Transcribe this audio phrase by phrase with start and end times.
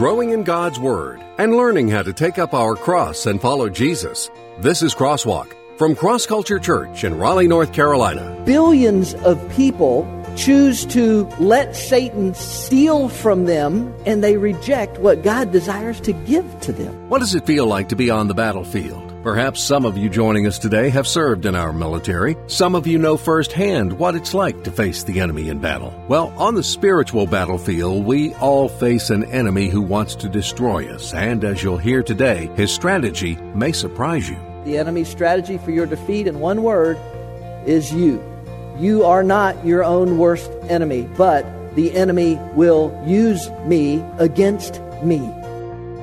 [0.00, 4.30] growing in God's Word, and learning how to take up our cross and follow Jesus.
[4.60, 8.42] This is Crosswalk from Cross Culture Church in Raleigh, North Carolina.
[8.46, 15.52] Billions of people choose to let Satan steal from them and they reject what God
[15.52, 17.10] desires to give to them.
[17.10, 19.09] What does it feel like to be on the battlefield?
[19.22, 22.38] Perhaps some of you joining us today have served in our military.
[22.46, 25.92] Some of you know firsthand what it's like to face the enemy in battle.
[26.08, 31.12] Well, on the spiritual battlefield, we all face an enemy who wants to destroy us,
[31.12, 34.38] and as you'll hear today, his strategy may surprise you.
[34.64, 36.96] The enemy's strategy for your defeat, in one word,
[37.66, 38.24] is you.
[38.78, 41.44] You are not your own worst enemy, but
[41.76, 45.18] the enemy will use me against me.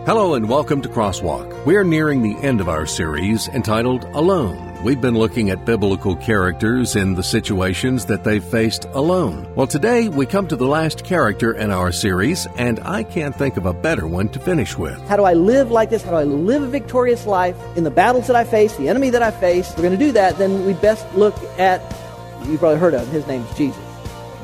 [0.08, 1.66] Hello and welcome to Crosswalk.
[1.66, 4.82] We are nearing the end of our series entitled Alone.
[4.82, 9.54] We've been looking at biblical characters in the situations that they've faced alone.
[9.54, 13.58] Well, today we come to the last character in our series, and I can't think
[13.58, 14.98] of a better one to finish with.
[15.10, 16.04] How do I live like this?
[16.04, 19.10] How do I live a victorious life in the battles that I face, the enemy
[19.10, 19.72] that I face?
[19.72, 21.82] If we're going to do that, then we best look at,
[22.46, 23.84] you've probably heard of him, his name's Jesus.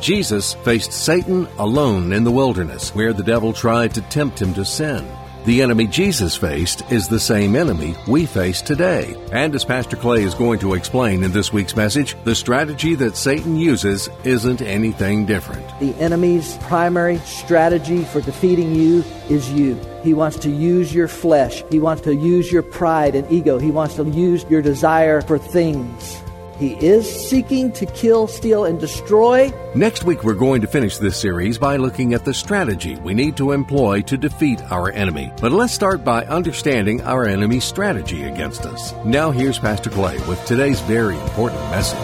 [0.02, 4.66] Jesus faced Satan alone in the wilderness, where the devil tried to tempt him to
[4.66, 5.08] sin.
[5.46, 9.14] The enemy Jesus faced is the same enemy we face today.
[9.34, 13.18] And as Pastor Clay is going to explain in this week's message, the strategy that
[13.18, 15.68] Satan uses isn't anything different.
[15.82, 19.78] The enemy's primary strategy for defeating you is you.
[20.02, 21.62] He wants to use your flesh.
[21.70, 23.60] He wants to use your pride and ego.
[23.60, 26.24] He wants to use your desire for things.
[26.58, 29.52] He is seeking to kill, steal, and destroy.
[29.74, 33.36] Next week, we're going to finish this series by looking at the strategy we need
[33.38, 35.32] to employ to defeat our enemy.
[35.42, 38.94] But let's start by understanding our enemy's strategy against us.
[39.04, 42.00] Now, here's Pastor Clay with today's very important message.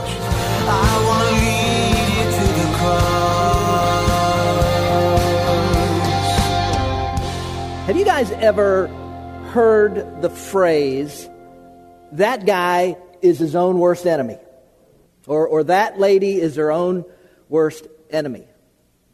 [7.85, 8.87] Have you guys ever
[9.51, 11.29] heard the phrase,
[12.11, 14.37] that guy is his own worst enemy?
[15.27, 17.05] Or, or that lady is her own
[17.49, 18.45] worst enemy?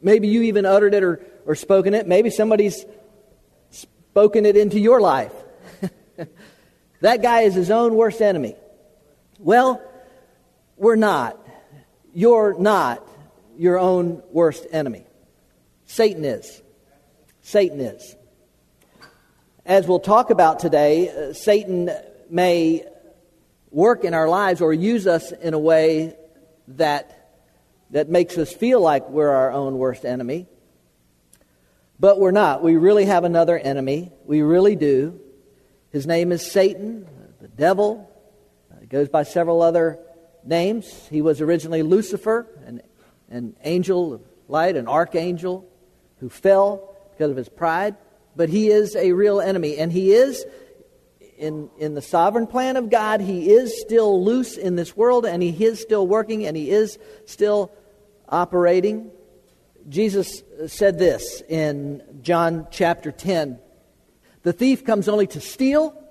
[0.02, 2.08] Maybe you even uttered it or, or spoken it.
[2.08, 2.86] Maybe somebody's
[3.72, 5.34] spoken it into your life.
[7.02, 8.56] that guy is his own worst enemy.
[9.40, 9.82] Well,
[10.78, 11.38] we're not.
[12.14, 13.06] You're not
[13.58, 15.06] your own worst enemy.
[15.86, 16.62] Satan is.
[17.42, 18.16] Satan is.
[19.66, 21.90] As we'll talk about today, uh, Satan
[22.30, 22.86] may
[23.72, 26.16] work in our lives or use us in a way
[26.70, 27.38] that,
[27.92, 30.48] that makes us feel like we're our own worst enemy.
[32.00, 32.62] But we're not.
[32.62, 34.12] We really have another enemy.
[34.26, 35.20] We really do.
[35.92, 37.08] His name is Satan,
[37.40, 38.10] the devil.
[38.72, 40.00] Uh, he goes by several other
[40.44, 41.08] names.
[41.10, 42.82] He was originally Lucifer, an,
[43.30, 45.68] an angel of light, an archangel
[46.20, 47.96] who fell because of his pride
[48.36, 49.78] but he is a real enemy.
[49.78, 50.46] And he is,
[51.38, 55.42] in, in the sovereign plan of God, he is still loose in this world, and
[55.42, 57.72] he is still working, and he is still
[58.30, 59.12] operating.
[59.88, 63.60] Jesus said this in John chapter 10
[64.44, 66.02] The thief comes only to steal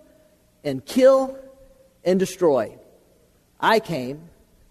[0.63, 1.39] and kill
[2.05, 2.79] and destroy.
[3.59, 4.29] I came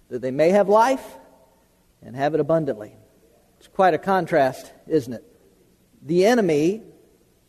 [0.10, 1.06] that they may have life
[2.02, 2.96] and have it abundantly.
[3.58, 5.24] It's quite a contrast, isn't it?
[6.02, 6.84] The enemy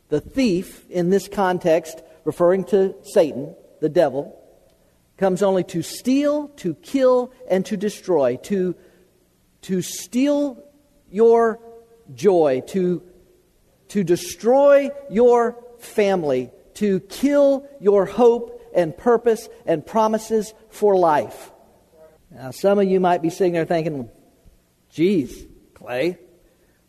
[0.08, 4.40] the thief, in this context, referring to Satan, the devil,
[5.16, 8.74] comes only to steal, to kill, and to destroy, to,
[9.62, 10.62] to steal
[11.10, 11.60] your
[12.14, 13.02] joy, to,
[13.88, 21.52] to destroy your family, to kill your hope and purpose and promises for life.
[22.30, 24.08] Now, some of you might be sitting there thinking,
[24.90, 26.18] geez, Clay,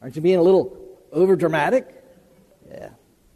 [0.01, 0.75] aren't you being a little
[1.11, 1.94] over dramatic?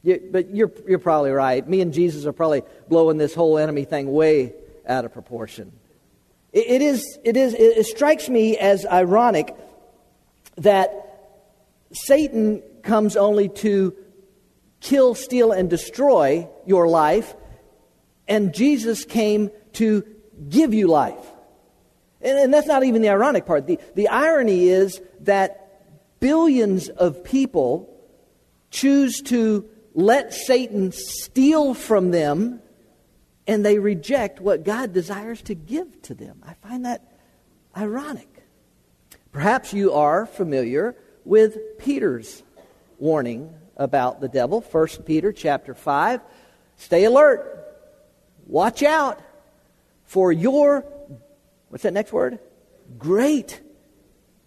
[0.04, 1.68] You, but you're, you're probably right.
[1.68, 4.54] Me and Jesus are probably blowing this whole enemy thing way
[4.88, 5.72] out of proportion.
[6.54, 9.56] it, it is, it, is, it strikes me as ironic
[10.58, 11.10] that
[11.92, 13.96] Satan comes only to
[14.80, 17.36] kill, steal, and destroy your life,
[18.28, 20.06] and Jesus came to
[20.48, 21.26] give you life.
[22.22, 23.68] And, and that's not even the ironic part.
[23.68, 27.94] The, the irony is that billions of people
[28.72, 29.68] choose to
[30.00, 32.62] let Satan steal from them
[33.46, 36.42] and they reject what God desires to give to them.
[36.46, 37.20] I find that
[37.76, 38.30] ironic.
[39.32, 42.44] Perhaps you are familiar with Peter's
[42.98, 44.62] warning about the devil.
[44.62, 46.22] 1 Peter chapter 5.
[46.78, 47.56] Stay alert.
[48.48, 49.20] Watch out
[50.06, 50.86] for your
[51.68, 52.40] what's that next word?
[52.98, 53.62] Great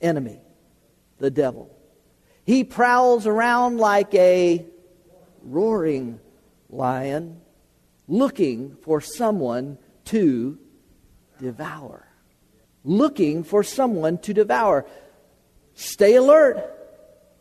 [0.01, 0.41] enemy,
[1.19, 1.71] the devil.
[2.45, 4.67] He prowls around like a
[5.45, 6.21] roaring
[6.71, 7.41] lion
[8.09, 10.59] looking for someone to
[11.39, 12.09] devour.
[12.85, 14.87] Looking for someone to devour.
[15.75, 16.59] Stay alert.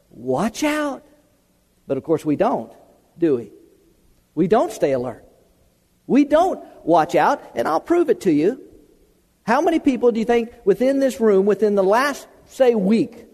[0.10, 1.04] Watch out.
[1.88, 2.72] But of course, we don't,
[3.18, 3.52] do we?
[4.36, 5.26] We don't stay alert.
[6.08, 8.62] We don't watch out, and I'll prove it to you.
[9.44, 13.26] How many people do you think within this room, within the last, say, week,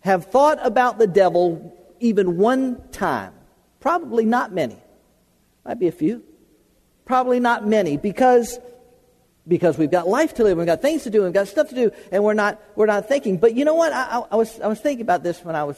[0.00, 3.32] have thought about the devil even one time?
[3.80, 4.76] Probably not many.
[5.64, 6.22] Might be a few.
[7.04, 8.58] Probably not many because
[9.46, 11.74] because we've got life to live, we've got things to do, we've got stuff to
[11.74, 13.38] do, and we're not we're not thinking.
[13.38, 13.92] But you know what?
[13.92, 15.76] I, I, was I was thinking about this when I was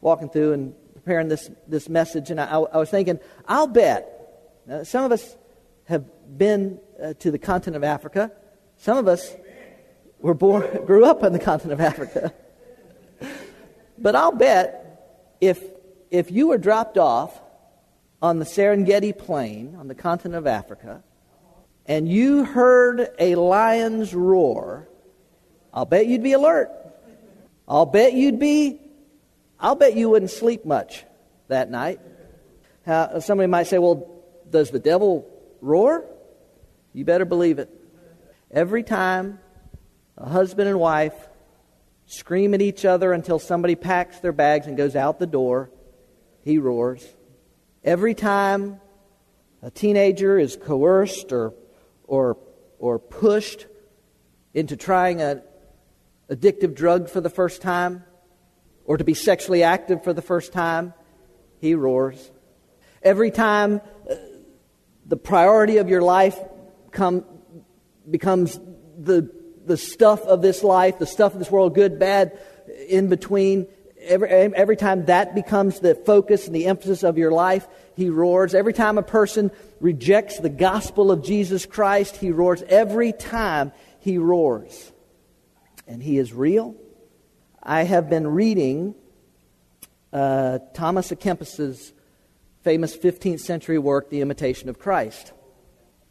[0.00, 4.14] walking through and preparing this this message, and I, I was thinking, I'll bet
[4.70, 5.36] uh, some of us
[5.84, 6.04] have
[6.36, 8.32] been uh, to the continent of Africa.
[8.78, 9.34] Some of us
[10.20, 12.32] were born grew up on the continent of Africa.
[13.98, 15.62] but I'll bet if
[16.10, 17.40] if you were dropped off
[18.20, 21.02] on the Serengeti Plain on the continent of Africa,
[21.86, 24.88] and you heard a lion's roar,
[25.72, 26.70] I'll bet you'd be alert.
[27.66, 28.80] I'll bet you'd be,
[29.60, 31.04] I'll bet you wouldn't sleep much
[31.48, 32.00] that night.
[33.20, 35.28] Somebody might say, well, does the devil
[35.60, 36.04] roar?
[36.94, 37.70] You better believe it.
[38.50, 39.38] Every time
[40.16, 41.14] a husband and wife
[42.06, 45.70] scream at each other until somebody packs their bags and goes out the door,
[46.42, 47.06] he roars.
[47.84, 48.80] Every time
[49.62, 51.54] a teenager is coerced or,
[52.04, 52.38] or,
[52.78, 53.66] or pushed
[54.54, 55.42] into trying an
[56.30, 58.04] addictive drug for the first time
[58.84, 60.94] or to be sexually active for the first time,
[61.60, 62.30] he roars.
[63.02, 63.80] Every time
[64.10, 64.14] uh,
[65.06, 66.38] the priority of your life
[66.90, 67.24] come,
[68.10, 68.58] becomes
[68.98, 69.30] the,
[69.66, 72.38] the stuff of this life, the stuff of this world, good, bad,
[72.88, 73.66] in between,
[74.08, 78.54] every, every time that becomes the focus and the emphasis of your life, he roars.
[78.54, 79.50] Every time a person
[79.80, 82.62] rejects the gospel of Jesus Christ, he roars.
[82.68, 84.92] Every time he roars.
[85.86, 86.74] And he is real.
[87.62, 88.94] I have been reading
[90.12, 91.92] uh, Thomas Kempis's
[92.62, 95.32] famous 15th century work, The Imitation of Christ.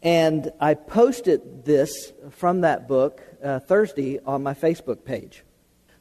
[0.02, 5.44] And I posted this from that book uh, Thursday on my Facebook page.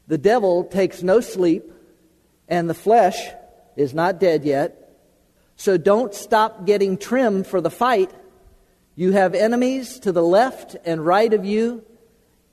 [0.08, 1.72] The devil takes no sleep
[2.48, 3.18] and the flesh
[3.76, 4.84] is not dead yet.
[5.56, 8.12] So don't stop getting trim for the fight.
[8.96, 11.84] You have enemies to the left and right of you,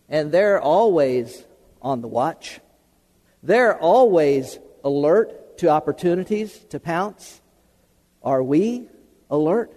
[0.09, 1.45] and they're always
[1.81, 2.61] on the watch.
[3.43, 7.41] They're always alert to opportunities to pounce.
[8.23, 8.89] Are we
[9.31, 9.73] alert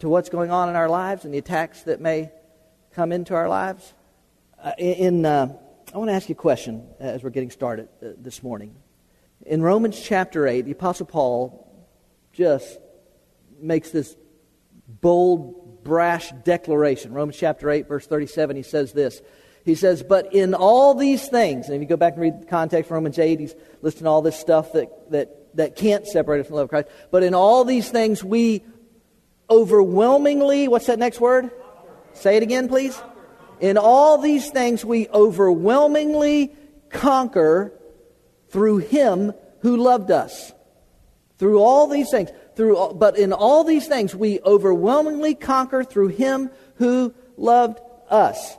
[0.00, 2.30] to what's going on in our lives and the attacks that may
[2.94, 3.94] come into our lives?
[4.62, 5.56] Uh, in, uh,
[5.94, 8.74] I want to ask you a question as we're getting started uh, this morning.
[9.46, 11.66] In Romans chapter 8, the Apostle Paul
[12.32, 12.78] just
[13.60, 14.16] makes this
[14.86, 17.12] bold, brash declaration.
[17.12, 19.22] Romans chapter 8, verse 37, he says this.
[19.64, 22.46] He says, But in all these things, and if you go back and read the
[22.46, 26.54] context, Romans 8, he's listing all this stuff that, that, that can't separate us from
[26.54, 26.88] the love of Christ.
[27.10, 28.62] But in all these things, we
[29.48, 31.50] overwhelmingly, what's that next word?
[32.12, 33.00] Say it again, please.
[33.60, 36.54] In all these things, we overwhelmingly
[36.88, 37.72] conquer
[38.50, 40.52] through him who loved us.
[41.38, 46.50] Through all these things, through but in all these things we overwhelmingly conquer through him
[46.74, 47.80] who loved
[48.10, 48.56] us.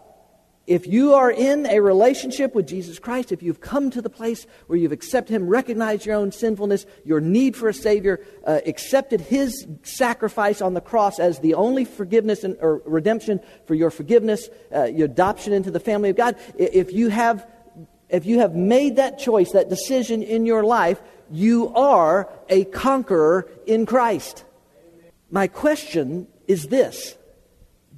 [0.67, 4.45] If you are in a relationship with Jesus Christ, if you've come to the place
[4.67, 9.21] where you've accepted Him, recognized your own sinfulness, your need for a Savior, uh, accepted
[9.21, 14.50] His sacrifice on the cross as the only forgiveness and, or redemption for your forgiveness,
[14.74, 17.45] uh, your adoption into the family of God, if you have
[18.12, 21.01] if you have made that choice, that decision in your life,
[21.32, 24.44] you are a conqueror in Christ.
[25.32, 27.15] My question is this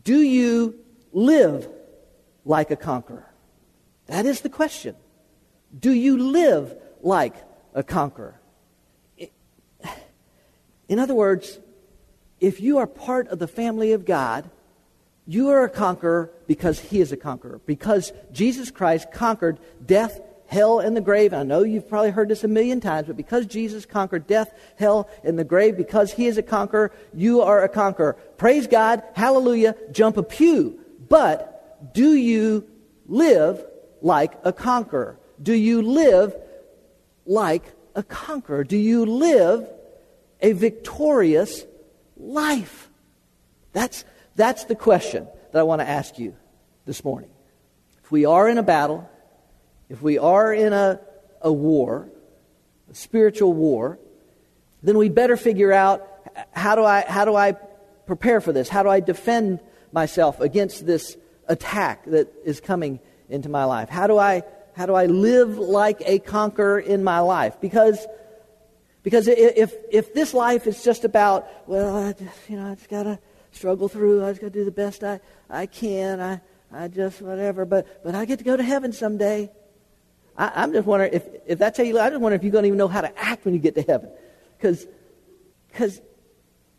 [0.04, 0.76] Do you
[1.12, 1.68] live
[2.46, 3.28] like a conqueror?
[4.06, 4.96] That is the question.
[5.78, 7.36] Do you live like
[7.74, 8.40] a conqueror?
[10.88, 11.60] In other words,
[12.40, 14.50] if you are part of the family of God,
[15.26, 17.60] you are a conqueror because he is a conqueror.
[17.66, 21.34] Because Jesus Christ conquered death, hell, and the grave.
[21.34, 25.10] I know you've probably heard this a million times, but because Jesus conquered death, hell,
[25.24, 28.14] and the grave, because he is a conqueror, you are a conqueror.
[28.38, 29.02] Praise God.
[29.16, 29.76] Hallelujah.
[29.92, 30.80] Jump a pew.
[31.10, 32.70] But do you
[33.08, 33.66] live
[34.04, 35.18] like a conqueror?
[35.42, 36.36] Do you live
[37.26, 37.64] like
[37.96, 38.64] a conqueror?
[38.64, 39.68] Do you live
[40.40, 41.66] a victorious
[42.16, 42.92] life?
[43.72, 44.06] That's
[44.36, 46.36] that's the question that I want to ask you
[46.86, 47.30] this morning.
[48.04, 49.10] If we are in a battle,
[49.90, 51.00] if we are in a,
[51.42, 52.10] a war,
[52.92, 54.00] a spiritual war,
[54.82, 56.08] then we better figure out
[56.52, 57.54] how do I, how do I
[58.06, 58.70] prepare for this?
[58.70, 59.60] How do I defend
[59.92, 63.00] myself against this attack that is coming
[63.30, 63.90] into my life?
[63.90, 64.44] How do I,
[64.76, 67.62] how do I live like a conqueror in my life?
[67.62, 68.06] Because,
[69.04, 72.90] because if, if this life is just about, well, I just, you know, I just
[72.90, 73.20] got to
[73.52, 76.42] struggle through, I just got to do the best I, I can, I,
[76.74, 79.52] I just, whatever, but, but I get to go to heaven someday.
[80.36, 82.52] I, am just wondering if, if that's how you live, I just wonder if you're
[82.52, 84.10] going to even know how to act when you get to heaven.
[84.58, 84.86] Because
[85.68, 86.02] because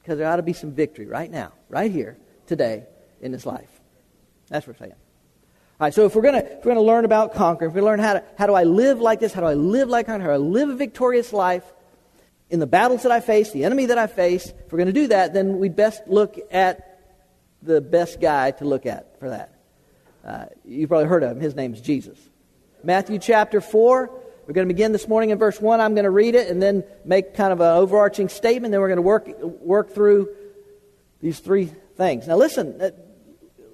[0.04, 2.84] because there ought to be some victory right now, right here, today,
[3.22, 3.70] in this life.
[4.48, 4.96] That's what we're saying.
[5.80, 8.00] All right, so if we're to, if we're to learn about conquering, if we learn
[8.00, 10.28] how, to, how do I live like this, how do I live like conquer, how
[10.28, 11.64] do I live a victorious life
[12.50, 15.06] in the battles that I face, the enemy that I face, if we're to do
[15.08, 17.00] that, then we best look at
[17.62, 19.53] the best guy to look at for that.
[20.24, 21.40] Uh, you've probably heard of him.
[21.40, 22.18] His name's Jesus.
[22.82, 24.10] Matthew chapter 4,
[24.46, 25.80] we're going to begin this morning in verse 1.
[25.80, 28.72] I'm going to read it and then make kind of an overarching statement.
[28.72, 30.28] Then we're going to work, work through
[31.20, 31.66] these three
[31.96, 32.26] things.
[32.26, 32.90] Now, listen, uh,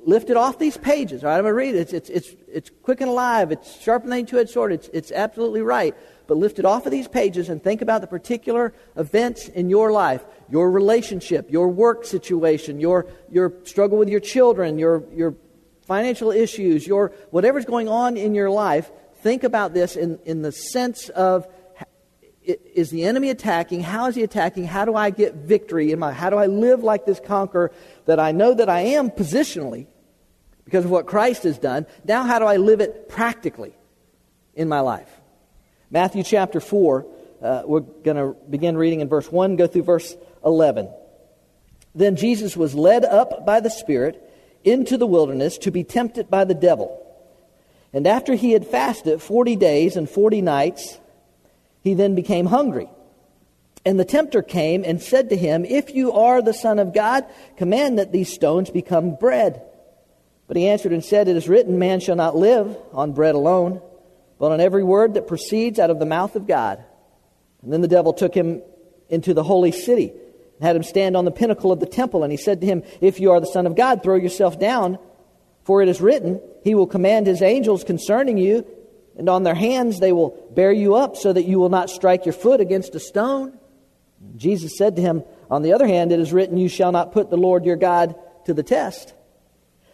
[0.04, 1.23] lift it off these pages.
[1.23, 1.92] All right, I'm going to read it.
[1.92, 3.52] It's, it's, it's, it's quick and alive.
[3.52, 4.73] It's sharp and two edged sword.
[4.73, 5.95] It's, it's absolutely right.
[6.26, 9.92] But lift it off of these pages and think about the particular events in your
[9.92, 15.35] life, your relationship, your work situation, your, your struggle with your children, your, your
[15.90, 18.92] financial issues, your whatever's going on in your life
[19.23, 21.49] think about this in, in the sense of
[22.44, 23.82] is the enemy attacking?
[23.82, 24.66] How is he attacking?
[24.66, 27.73] How do I get victory in my how do I live like this conqueror
[28.06, 29.88] that I know that I am positionally
[30.64, 31.87] because of what Christ has done?
[32.04, 33.75] Now how do I live it practically
[34.54, 35.11] in my life?
[35.90, 37.06] Matthew chapter 4,
[37.42, 40.88] uh, we're going to begin reading in verse 1, go through verse 11.
[41.97, 44.28] Then Jesus was led up by the Spirit
[44.64, 46.97] into the wilderness to be tempted by the devil.
[47.93, 50.99] And after he had fasted 40 days and 40 nights,
[51.83, 52.88] he then became hungry.
[53.85, 57.25] And the tempter came and said to him, If you are the Son of God,
[57.57, 59.62] command that these stones become bread.
[60.47, 63.81] But he answered and said, It is written, Man shall not live on bread alone,
[64.38, 66.85] but on every word that proceeds out of the mouth of God.
[67.62, 68.62] And then the devil took him
[69.09, 70.12] into the holy city
[70.61, 72.23] had him stand on the pinnacle of the temple.
[72.23, 74.99] And he said to him, If you are the Son of God, throw yourself down.
[75.64, 78.67] For it is written, He will command His angels concerning you,
[79.17, 82.26] and on their hands they will bear you up, so that you will not strike
[82.26, 83.59] your foot against a stone.
[84.37, 87.31] Jesus said to him, On the other hand, it is written, You shall not put
[87.31, 88.14] the Lord your God
[88.47, 89.14] to the test.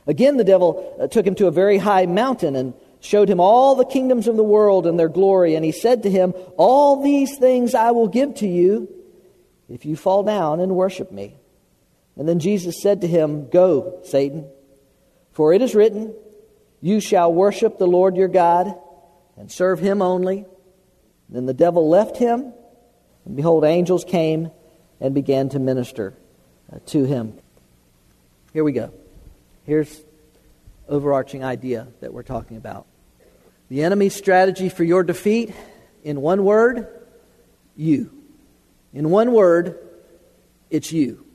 [0.06, 3.75] Again, the devil uh, took him to a very high mountain and showed him all
[3.75, 5.54] the kingdoms of the world and their glory.
[5.56, 8.88] And he said to him, All these things I will give to you
[9.68, 11.37] if you fall down and worship me.
[12.16, 14.49] And then Jesus said to him, Go, Satan.
[15.32, 16.14] For it is written,
[16.80, 18.75] You shall worship the Lord your God
[19.37, 20.46] and serve him only.
[21.28, 22.52] Then the devil left him,
[23.25, 24.50] and behold, angels came
[25.00, 26.14] and began to minister
[26.73, 27.37] uh, to him.
[28.52, 28.92] Here we go.
[29.64, 30.00] Here's
[30.88, 32.87] overarching idea that we're talking about.
[33.68, 35.52] The enemy's strategy for your defeat,
[36.04, 36.87] in one word,
[37.76, 38.15] you.
[38.96, 39.78] In one word,
[40.70, 41.26] it's you.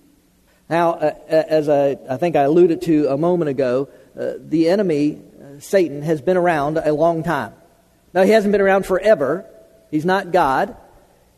[0.67, 3.87] Now, uh, uh, as I, I, think I alluded to a moment ago,
[4.19, 7.53] uh, the enemy, uh, Satan, has been around a long time.
[8.15, 9.45] Now, he hasn't been around forever.
[9.91, 10.75] He's not God.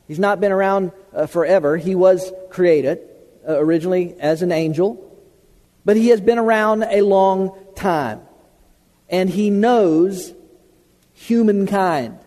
[0.08, 1.76] He's not been around uh, forever.
[1.76, 3.00] He was created
[3.46, 5.06] uh, originally as an angel,
[5.84, 8.22] but he has been around a long time.
[9.10, 10.34] And he knows
[11.12, 12.18] humankind.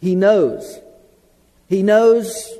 [0.00, 0.80] He knows.
[1.68, 2.58] He knows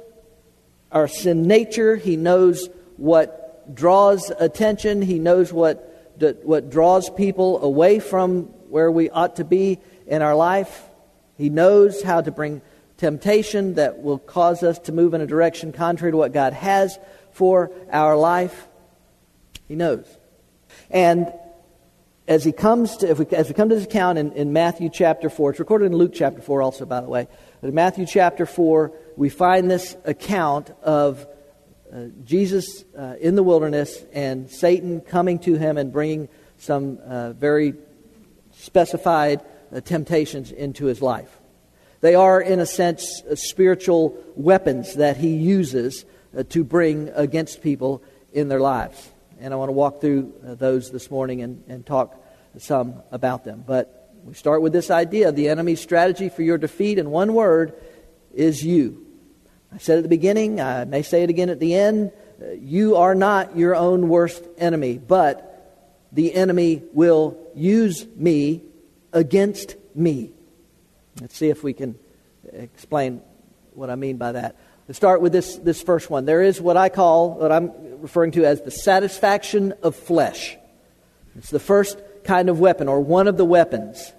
[0.93, 1.97] our sin nature.
[1.97, 5.03] He knows what draws attention.
[5.03, 10.35] He knows what, what draws people away from where we ought to be in our
[10.35, 10.83] life.
[11.37, 12.63] He knows how to bring
[12.97, 16.99] temptation that will cause us to move in a direction contrary to what God has
[17.33, 18.69] for our life.
[19.67, 20.07] He knows.
[20.91, 21.33] And
[22.29, 25.29] as he comes to, we, as we come to this account in, in Matthew chapter
[25.29, 27.27] 4, it's recorded in Luke chapter 4 also, by the way.
[27.61, 31.26] But in Matthew chapter 4, we find this account of
[31.92, 36.28] uh, Jesus uh, in the wilderness and Satan coming to him and bringing
[36.59, 37.75] some uh, very
[38.52, 39.42] specified
[39.73, 41.38] uh, temptations into his life.
[42.00, 46.04] They are, in a sense, uh, spiritual weapons that he uses
[46.49, 48.02] to bring against people
[48.33, 49.11] in their lives.
[49.38, 52.19] And I want to walk through those this morning and, and talk
[52.57, 53.64] some about them.
[53.66, 57.75] But we start with this idea the enemy's strategy for your defeat in one word
[58.35, 59.07] is you.
[59.73, 62.12] I said at the beginning, I may say it again at the end.
[62.41, 65.49] Uh, you are not your own worst enemy, but
[66.12, 68.62] the enemy will use me
[69.12, 70.31] against me.
[71.21, 71.99] Let's see if we can
[72.53, 73.23] explain
[73.75, 74.57] what I mean by that.
[74.89, 76.25] Let's start with this, this first one.
[76.25, 80.57] There is what I call, what I'm referring to as the satisfaction of flesh.
[81.37, 84.12] It's the first kind of weapon, or one of the weapons.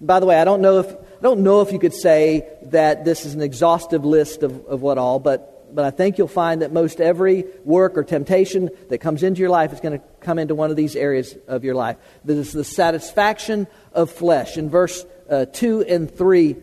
[0.00, 3.04] By the way, I don't know if, I don't know if you could say that
[3.04, 6.62] this is an exhaustive list of, of what all, but, but I think you'll find
[6.62, 10.38] that most every work or temptation that comes into your life is going to come
[10.38, 11.96] into one of these areas of your life.
[12.24, 14.56] This is the satisfaction of flesh.
[14.56, 16.56] In verse uh, 2 and 3,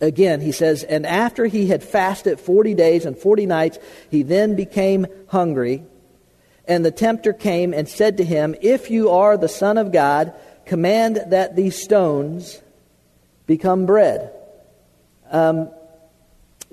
[0.00, 3.78] again, he says, And after he had fasted 40 days and 40 nights,
[4.10, 5.84] he then became hungry.
[6.66, 10.34] And the tempter came and said to him, If you are the Son of God,
[10.66, 12.60] command that these stones
[13.46, 14.32] become bread.
[15.30, 15.70] Um,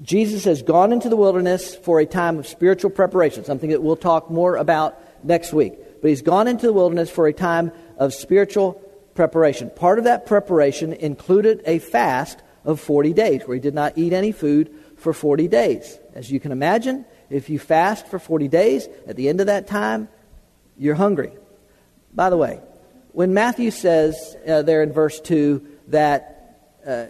[0.02, 3.98] Jesus has gone into the wilderness for a time of spiritual preparation, something that we'll
[3.98, 5.74] talk more about next week.
[6.02, 8.74] But he's gone into the wilderness for a time of spiritual
[9.16, 9.70] preparation.
[9.70, 14.14] Part of that preparation included a fast of 40 days, where he did not eat
[14.14, 15.98] any food for 40 days.
[16.14, 19.68] As you can imagine, if you fast for 40 days, at the end of that
[19.68, 20.08] time,
[20.78, 21.34] you're hungry.
[22.14, 22.62] By the way,
[23.12, 26.39] when Matthew says uh, there in verse 2 that
[26.86, 27.06] uh,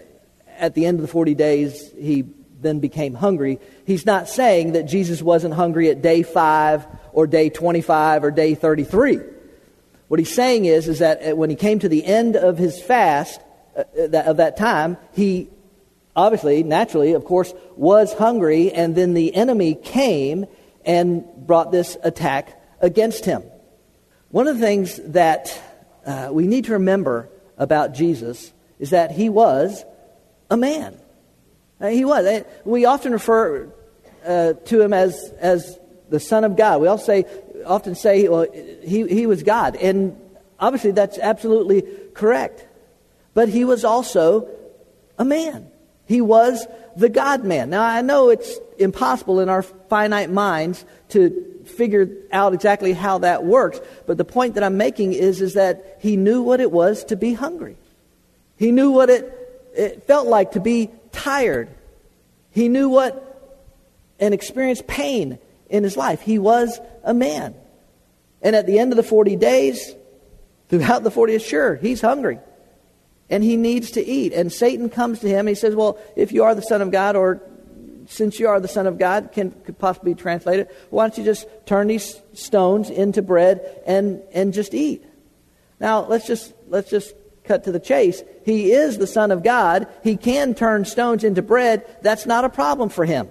[0.58, 2.26] at the end of the 40 days he
[2.62, 7.50] then became hungry, he's not saying that Jesus wasn't hungry at day 5 or day
[7.50, 9.20] 25 or day 33.
[10.08, 12.82] What he's saying is, is that uh, when he came to the end of his
[12.82, 13.40] fast,
[13.78, 15.50] uh, uh of that time, he
[16.16, 20.46] obviously, naturally, of course, was hungry, and then the enemy came
[20.86, 23.44] and brought this attack against him.
[24.30, 25.60] One of the things that
[26.06, 29.86] uh, we need to remember about Jesus is that he was
[30.50, 30.98] a man.
[31.80, 32.26] Uh, he was.
[32.26, 33.70] Uh, we often refer
[34.26, 35.78] uh, to him as, as
[36.10, 36.82] the Son of God.
[36.82, 37.26] We also say,
[37.66, 39.76] often say, well, he, he was God.
[39.76, 40.20] And
[40.60, 41.84] obviously, that's absolutely
[42.14, 42.66] correct.
[43.34, 44.50] But he was also
[45.18, 45.70] a man.
[46.06, 47.70] He was the God man.
[47.70, 53.46] Now, I know it's impossible in our finite minds to figure out exactly how that
[53.46, 57.04] works, but the point that I'm making is, is that he knew what it was
[57.06, 57.78] to be hungry.
[58.60, 61.70] He knew what it, it felt like to be tired.
[62.52, 63.26] He knew what
[64.20, 66.20] and experienced pain in his life.
[66.20, 67.56] He was a man.
[68.42, 69.96] And at the end of the 40 days,
[70.68, 72.40] throughout the 40 days, sure, he's hungry
[73.30, 74.34] and he needs to eat.
[74.34, 76.92] And Satan comes to him and he says, Well, if you are the Son of
[76.92, 77.42] God, or
[78.08, 81.24] since you are the Son of God, can could possibly be translated, why don't you
[81.24, 85.06] just turn these stones into bread and, and just eat?
[85.80, 87.14] Now let's just let's just
[87.50, 88.22] cut to the chase.
[88.46, 89.88] He is the Son of God.
[90.04, 91.84] He can turn stones into bread.
[92.04, 93.28] That's not a problem for him.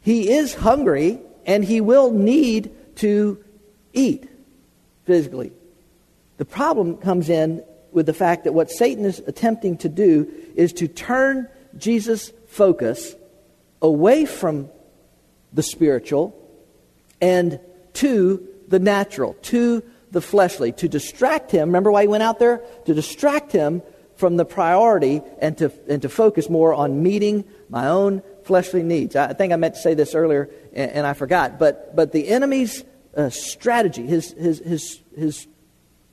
[0.00, 3.42] He is hungry and he will need to
[3.92, 4.28] eat
[5.04, 5.52] physically.
[6.38, 10.72] The problem comes in with the fact that what Satan is attempting to do is
[10.74, 13.14] to turn Jesus' focus
[13.80, 14.68] away from
[15.52, 16.34] the spiritual
[17.20, 17.60] and
[17.94, 21.68] to the natural, to the fleshly, to distract him.
[21.68, 22.62] Remember why he went out there?
[22.86, 23.82] To distract him
[24.18, 29.14] from the priority and to, and to focus more on meeting my own fleshly needs.
[29.14, 32.28] I think I meant to say this earlier and, and I forgot, but, but the
[32.28, 32.84] enemy's
[33.16, 35.46] uh, strategy, his, his, his, his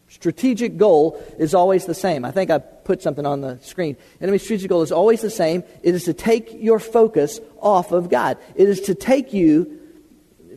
[0.07, 2.25] strategic goal is always the same.
[2.25, 3.97] I think I put something on the screen.
[4.21, 5.63] Enemy's strategic goal is always the same.
[5.81, 8.37] It is to take your focus off of God.
[8.55, 9.79] It is to take you,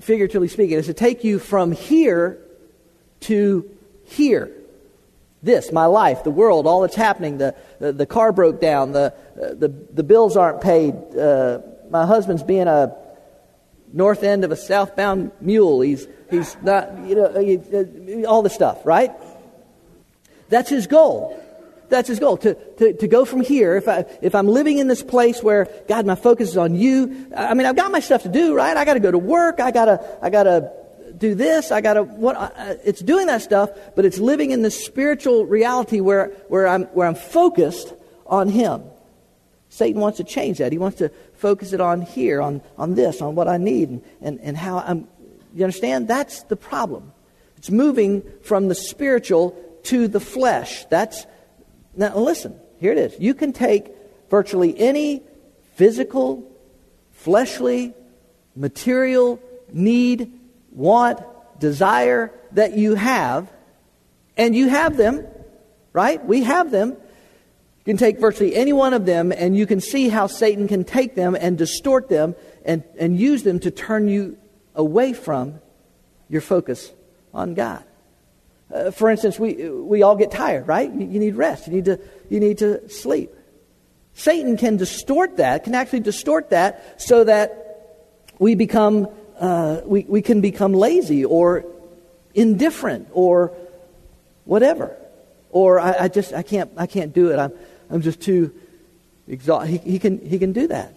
[0.01, 2.45] figuratively speaking, it is to take you from here
[3.21, 3.69] to
[4.05, 4.51] here.
[5.43, 9.15] This, my life, the world, all that's happening, the, the, the car broke down, the,
[9.37, 12.97] the, the bills aren't paid, uh, my husband's being a
[13.93, 15.81] north end of a southbound mule.
[15.81, 19.13] He's, he's not, you know, uh, all the stuff, right?
[20.49, 21.41] That's his goal.
[21.89, 23.77] That's his goal, to, to, to go from here.
[23.77, 27.29] If, I, if I'm living in this place where, God, my focus is on you,
[27.35, 28.77] I mean, I've got my stuff to do, right?
[28.77, 29.61] I got to go to work.
[29.61, 30.71] I got to, I got to
[31.19, 31.71] do this.
[31.71, 32.55] I got to, what,
[32.85, 37.07] it's doing that stuff, but it's living in this spiritual reality where, where, I'm, where
[37.07, 37.93] I'm focused
[38.27, 38.83] on him.
[39.69, 40.73] Satan wants to change that.
[40.73, 44.03] He wants to focus it on here, on, on this, on what I need, and,
[44.21, 45.09] and, and how I'm.
[45.55, 46.09] You understand?
[46.09, 47.13] That's the problem.
[47.57, 50.85] It's moving from the spiritual to the flesh.
[50.87, 51.27] That's
[51.95, 53.19] now listen, here it is.
[53.19, 53.91] You can take
[54.31, 55.23] virtually any
[55.75, 56.51] physical,
[57.13, 57.95] fleshly,
[58.55, 59.41] material
[59.73, 60.38] need,
[60.73, 61.21] want,
[61.59, 63.51] desire that you have,
[64.37, 65.27] and you have them,
[65.93, 66.25] right?
[66.25, 66.91] We have them.
[66.91, 70.85] You can take virtually any one of them, and you can see how Satan can
[70.85, 74.39] take them and distort them and, and use them to turn you
[74.75, 75.61] away from
[76.29, 76.93] your focus
[77.35, 77.85] on God.
[78.73, 80.93] Uh, for instance, we, we all get tired, right?
[80.93, 81.67] You, you, need rest.
[81.67, 83.31] You need, to, you need to sleep.
[84.13, 88.05] Satan can distort that, can actually distort that so that
[88.39, 91.65] we become uh, we, we can become lazy or
[92.35, 93.53] indifferent or
[94.45, 94.97] whatever.
[95.51, 97.39] Or I, I, just I can't I can't do it.
[97.39, 97.53] I'm
[97.91, 98.53] I'm just too
[99.27, 99.81] exhausted.
[99.81, 100.95] He, he can he can do that.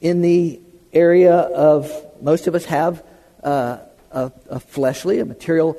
[0.00, 0.60] In the
[0.92, 3.02] area of most of us have
[3.42, 3.78] uh,
[4.10, 5.76] a, a, fleshly, a material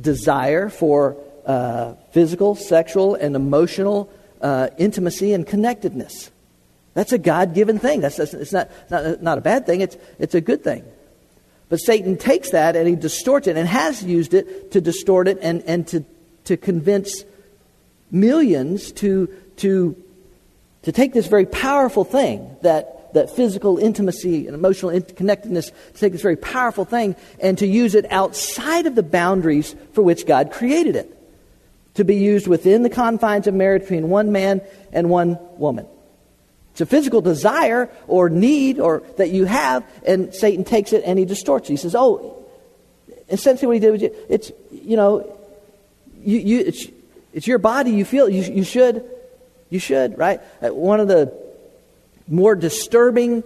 [0.00, 4.10] desire for uh, physical, sexual, and emotional
[4.40, 6.30] uh, intimacy and connectedness.
[6.94, 8.00] That's a God given thing.
[8.00, 10.84] That's, that's, it's not, not, not a bad thing, it's, it's a good thing.
[11.68, 15.38] But Satan takes that and he distorts it and has used it to distort it
[15.42, 16.04] and, and to,
[16.44, 17.24] to convince
[18.10, 20.00] millions to, to,
[20.82, 26.12] to take this very powerful thing that, that physical intimacy and emotional connectedness, to take
[26.12, 30.52] this very powerful thing and to use it outside of the boundaries for which God
[30.52, 31.12] created it.
[31.94, 34.60] To be used within the confines of marriage between one man
[34.92, 35.86] and one woman.
[36.76, 41.18] It's a physical desire or need or that you have, and Satan takes it and
[41.18, 41.72] he distorts it.
[41.72, 42.46] He says, "Oh,
[43.30, 45.38] essentially, what he did was, it's you know,
[46.22, 46.86] you, you it's,
[47.32, 47.92] it's your body.
[47.92, 49.08] You feel you, you should,
[49.70, 50.42] you should, right?
[50.60, 51.32] Uh, one of the
[52.28, 53.42] more disturbing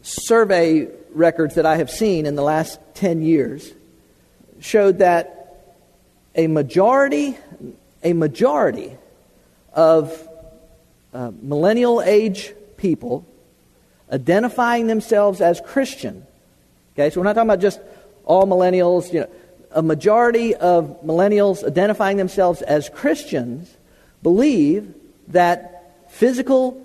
[0.00, 3.70] survey records that I have seen in the last ten years
[4.58, 5.66] showed that
[6.34, 7.36] a majority,
[8.02, 8.96] a majority
[9.74, 10.27] of
[11.12, 13.26] uh, millennial age people
[14.10, 16.26] identifying themselves as Christian.
[16.94, 17.80] Okay, so we're not talking about just
[18.24, 19.30] all millennials, you know,
[19.70, 23.74] a majority of millennials identifying themselves as Christians
[24.22, 24.94] believe
[25.28, 26.84] that physical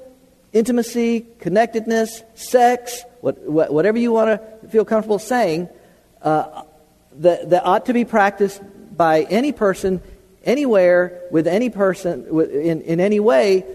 [0.51, 3.37] intimacy, connectedness, sex, what,
[3.71, 5.69] whatever you want to feel comfortable saying,
[6.21, 6.63] uh,
[7.13, 8.61] that, that ought to be practiced
[8.95, 10.01] by any person,
[10.43, 13.65] anywhere, with any person, in, in any way,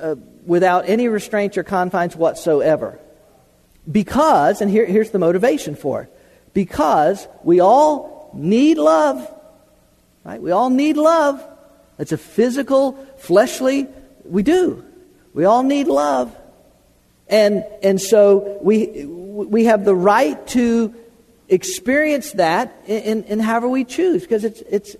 [0.00, 2.98] uh, without any restraints or confines whatsoever.
[3.90, 6.18] Because, and here, here's the motivation for it,
[6.54, 9.34] because we all need love.
[10.24, 10.40] Right?
[10.40, 11.42] We all need love.
[11.98, 13.86] It's a physical, fleshly,
[14.24, 14.84] we do.
[15.34, 16.34] We all need love.
[17.28, 20.94] And, and so we, we have the right to
[21.48, 24.96] experience that in, in, in however we choose because it's, it's,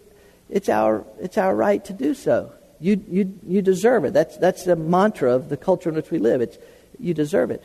[0.49, 2.53] it's, our, it's our right to do so.
[2.81, 4.13] You, you, you deserve it.
[4.13, 6.41] That's, that's the mantra of the culture in which we live.
[6.41, 6.59] It's,
[6.99, 7.63] you deserve it.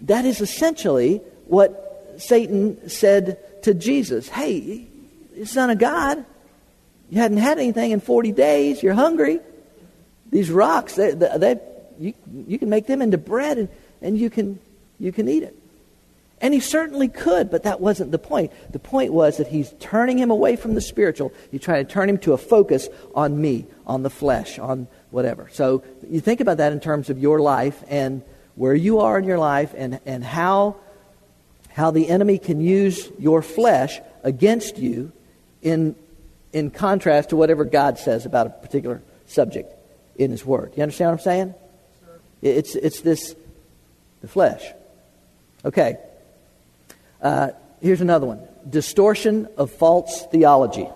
[0.00, 4.28] That is essentially what Satan said to Jesus.
[4.28, 4.86] Hey,
[5.44, 6.24] Son of God,
[7.10, 8.82] you hadn't had anything in 40 days.
[8.82, 9.40] You're hungry.
[10.30, 11.58] These rocks, they, they,
[11.98, 12.14] you,
[12.46, 13.68] you can make them into bread and,
[14.00, 14.58] and you, can,
[14.98, 15.59] you can eat it.
[16.40, 18.52] And he certainly could, but that wasn't the point.
[18.70, 21.32] The point was that he's turning him away from the spiritual.
[21.50, 25.50] He's trying to turn him to a focus on me, on the flesh, on whatever.
[25.52, 28.22] So you think about that in terms of your life and
[28.54, 30.76] where you are in your life and, and how,
[31.68, 35.12] how the enemy can use your flesh against you
[35.60, 35.94] in,
[36.54, 39.74] in contrast to whatever God says about a particular subject
[40.16, 40.72] in his word.
[40.74, 41.54] You understand what I'm saying?
[42.40, 43.34] It's, it's this,
[44.22, 44.64] the flesh.
[45.66, 45.98] Okay.
[47.22, 50.88] Uh, here's another one distortion of false theology.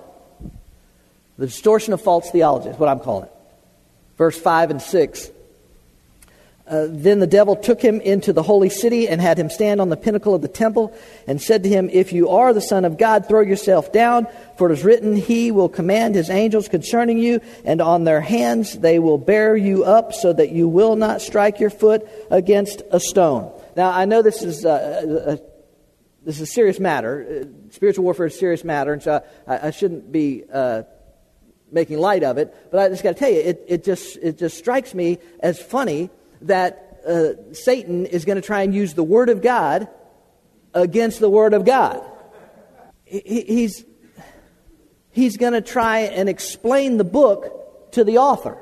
[1.38, 3.32] The distortion of false theology is what I'm calling it.
[4.16, 5.30] Verse 5 and 6.
[6.66, 9.90] Uh, then the devil took him into the holy city and had him stand on
[9.90, 12.96] the pinnacle of the temple and said to him, If you are the Son of
[12.96, 17.40] God, throw yourself down, for it is written, He will command His angels concerning you,
[17.66, 21.60] and on their hands they will bear you up so that you will not strike
[21.60, 23.52] your foot against a stone.
[23.76, 25.53] Now, I know this is uh, a
[26.24, 27.42] this is a serious matter.
[27.42, 30.82] Uh, spiritual warfare is a serious matter, and so I, I shouldn't be uh,
[31.70, 32.54] making light of it.
[32.70, 35.60] But I just got to tell you, it, it, just, it just strikes me as
[35.60, 36.10] funny
[36.42, 39.88] that uh, Satan is going to try and use the Word of God
[40.72, 42.02] against the Word of God.
[43.04, 43.84] He, he's
[45.14, 48.58] he's going to try and explain the book to the author.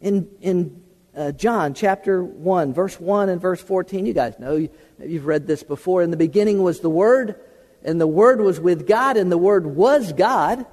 [0.00, 0.83] In, in
[1.16, 5.62] uh, John chapter 1, verse 1 and verse 14, you guys know, You've read this
[5.62, 6.02] before.
[6.02, 7.40] In the beginning was the Word,
[7.82, 10.66] and the Word was with God, and the Word was God.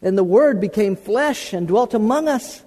[0.00, 2.62] And the Word became flesh and dwelt among us.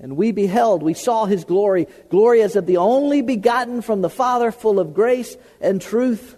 [0.00, 4.10] And we beheld, we saw his glory, glory as of the only begotten from the
[4.10, 6.36] Father, full of grace and truth.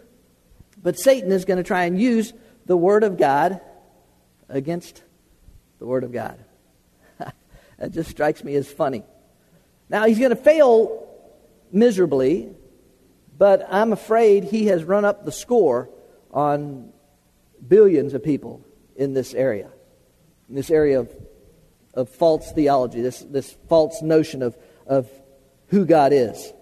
[0.83, 2.33] But Satan is going to try and use
[2.67, 3.61] the Word of God
[4.49, 5.03] against
[5.79, 6.43] the Word of God.
[7.19, 9.05] that just strikes me as funny.
[9.91, 11.07] Now, he's going to fail
[11.71, 12.55] miserably
[13.41, 15.89] but I'm afraid he has run up the score
[16.31, 16.93] on
[17.67, 18.63] billions of people
[18.97, 19.71] in this area,
[20.51, 21.11] in this area of,
[21.95, 25.09] of false theology, this, this false notion of, of
[25.69, 26.53] who God is.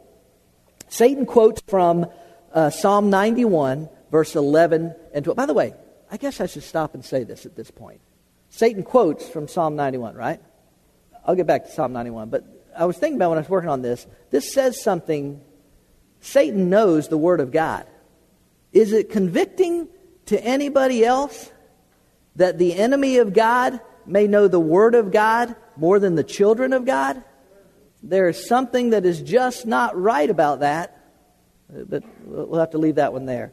[0.88, 2.07] Satan quotes from
[2.53, 5.37] uh, Psalm 91, verse 11 and 12.
[5.37, 5.75] By the way,
[6.12, 8.01] I guess I should stop and say this at this point.
[8.51, 10.41] Satan quotes from Psalm 91, right?
[11.27, 12.31] I'll get back to Psalm 91.
[12.31, 12.45] But
[12.79, 15.41] I was thinking about when I was working on this, this says something.
[16.21, 17.87] Satan knows the Word of God.
[18.73, 19.88] Is it convicting
[20.27, 21.51] to anybody else
[22.37, 26.73] that the enemy of God may know the Word of God more than the children
[26.73, 27.23] of God?
[28.03, 30.97] There is something that is just not right about that,
[31.75, 33.53] uh, but we'll have to leave that one there.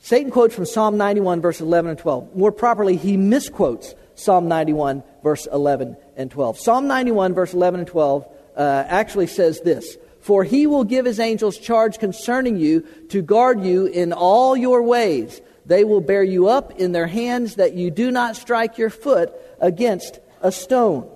[0.00, 2.36] Satan quotes from Psalm 91, verse 11 and 12.
[2.36, 6.58] More properly, he misquotes Psalm 91, verse 11 and 12.
[6.58, 11.20] Psalm 91, verse 11 and 12 uh, actually says this For he will give his
[11.20, 15.40] angels charge concerning you to guard you in all your ways.
[15.66, 19.32] They will bear you up in their hands that you do not strike your foot
[19.60, 21.10] against a stone.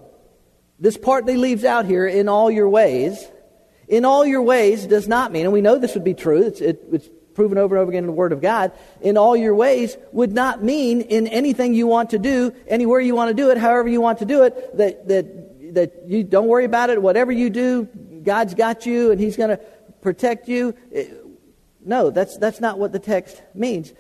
[0.79, 3.27] This part they leaves out here, in all your ways.
[3.89, 6.61] In all your ways does not mean, and we know this would be true, it's,
[6.61, 9.55] it, it's proven over and over again in the Word of God, in all your
[9.55, 13.51] ways would not mean in anything you want to do, anywhere you want to do
[13.51, 17.01] it, however you want to do it, that, that, that you don't worry about it,
[17.01, 17.85] whatever you do,
[18.25, 19.59] God's got you and He's going to
[20.01, 20.75] protect you.
[20.93, 21.07] Eh,
[21.85, 23.93] no, that's, that's not what the text means.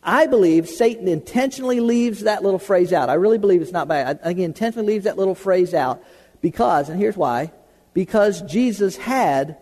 [0.00, 3.10] I believe Satan intentionally leaves that little phrase out.
[3.10, 4.20] I really believe it's not bad.
[4.22, 6.00] I think he intentionally leaves that little phrase out
[6.40, 7.50] because, and here's why,
[7.92, 9.58] because Jesus had,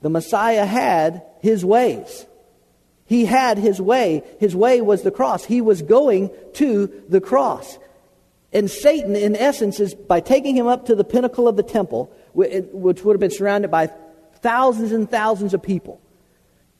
[0.00, 2.26] the Messiah had his ways.
[3.06, 4.22] He had his way.
[4.38, 5.44] His way was the cross.
[5.44, 7.78] He was going to the cross.
[8.52, 12.12] And Satan, in essence, is by taking him up to the pinnacle of the temple,
[12.32, 13.90] which would have been surrounded by
[14.40, 16.00] thousands and thousands of people.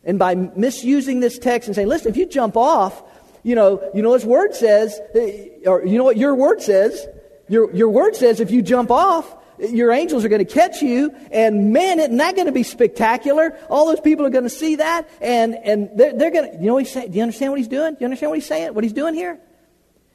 [0.04, 3.02] And by misusing this text and saying, listen, if you jump off,
[3.42, 6.62] you know, you know what his word says, eh, or you know what your word
[6.62, 7.06] says?
[7.48, 11.14] Your, your word says if you jump off, your angels are going to catch you,
[11.30, 13.58] and man, isn't that going to be spectacular?
[13.68, 16.66] All those people are going to see that, and, and they're, they're going to, you
[16.66, 17.10] know he's saying?
[17.10, 17.94] Do you understand what he's doing?
[17.94, 18.74] Do you understand what he's saying?
[18.74, 19.38] What he's doing here?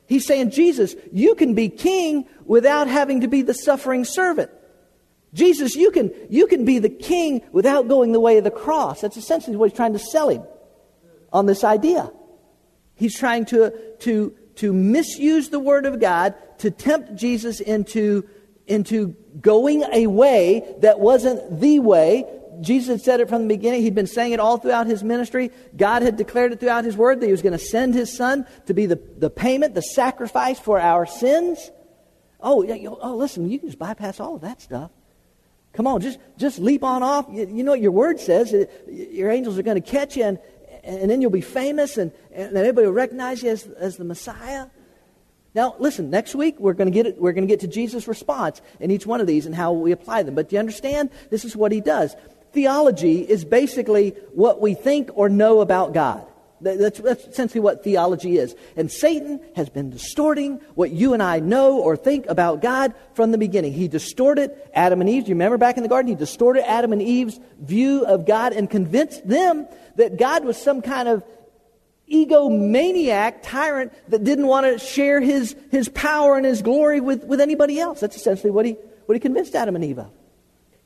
[0.06, 4.51] He's saying, Jesus, you can be king without having to be the suffering servant.
[5.34, 9.01] Jesus, you can, you can be the king without going the way of the cross.
[9.01, 10.43] That's essentially what he's trying to sell him
[11.32, 12.12] on this idea.
[12.95, 18.29] He's trying to, to, to misuse the word of God to tempt Jesus into,
[18.67, 22.26] into going a way that wasn't the way.
[22.62, 23.82] Jesus had said it from the beginning.
[23.82, 25.52] He'd been saying it all throughout his ministry.
[25.76, 28.45] God had declared it throughout his word that he was going to send his son
[28.67, 31.71] to be the, the payment, the sacrifice for our sins.
[32.39, 34.91] Oh, yeah, oh, listen, you can just bypass all of that stuff.
[35.73, 37.26] Come on, just, just leap on off.
[37.32, 38.54] You, you know what your word says.
[38.88, 40.39] Your angels are going to catch you, and,
[40.84, 44.67] and then you'll be famous, and, and everybody will recognize you as, as the Messiah.
[45.56, 48.08] Now, listen, next week we're going to get it, we're going to get to Jesus'
[48.08, 50.36] response in each one of these and how we apply them.
[50.36, 51.12] But do you understand?
[51.30, 52.16] This is what he does.
[52.54, 56.26] Theology is basically what we think or know about God.
[56.63, 58.56] That's, that's, essentially what theology is.
[58.78, 63.32] And Satan has been distorting what you and I know or think about God from
[63.32, 63.74] the beginning.
[63.74, 65.26] He distorted Adam and Eve.
[65.26, 66.10] Do you remember back in the garden?
[66.10, 70.82] He distorted Adam and Eve's view of God and convinced them that God was some
[70.82, 71.24] kind of
[72.13, 77.41] egomaniac tyrant that didn't want to share his, his power and his glory with, with
[77.41, 77.99] anybody else.
[77.99, 78.73] That's essentially what he,
[79.06, 80.12] what he convinced Adam and Eve of.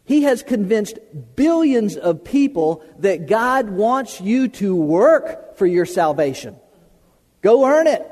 [0.05, 0.99] He has convinced
[1.35, 6.55] billions of people that God wants you to work for your salvation.
[7.41, 8.05] Go earn it.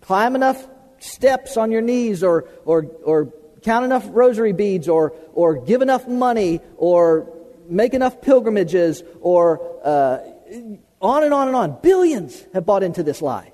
[0.00, 0.66] Climb enough
[1.00, 3.32] steps on your knees or, or, or
[3.62, 7.30] count enough rosary beads or, or give enough money or
[7.68, 10.18] make enough pilgrimages or uh,
[11.04, 11.78] on and on and on.
[11.82, 13.52] Billions have bought into this lie.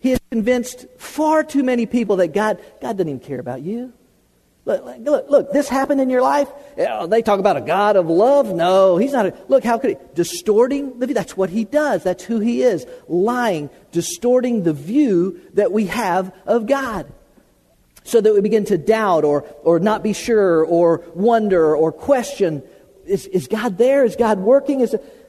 [0.00, 3.92] He has convinced far too many people that God, God doesn't even care about you.
[4.64, 6.48] Look, look, look, this happened in your life.
[6.78, 8.54] Oh, they talk about a God of love.
[8.54, 9.26] No, he's not.
[9.26, 9.96] A, look, how could he?
[10.14, 11.14] Distorting the view.
[11.14, 12.04] That's what he does.
[12.04, 12.86] That's who he is.
[13.08, 17.12] Lying, distorting the view that we have of God.
[18.04, 22.62] So that we begin to doubt or, or not be sure or wonder or question
[23.04, 24.04] is, is God there?
[24.04, 24.80] Is God working?
[24.80, 25.21] Is it,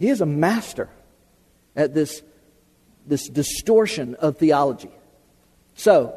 [0.00, 0.88] he is a master
[1.76, 2.22] at this,
[3.06, 4.90] this distortion of theology.
[5.74, 6.14] So,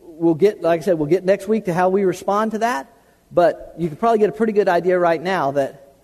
[0.00, 2.96] we'll get, like I said, we'll get next week to how we respond to that.
[3.32, 5.94] But you can probably get a pretty good idea right now that,